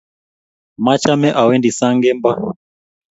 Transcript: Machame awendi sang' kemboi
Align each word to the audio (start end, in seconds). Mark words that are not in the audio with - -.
Machame 0.83 1.29
awendi 1.41 1.69
sang' 1.77 2.01
kemboi 2.03 2.37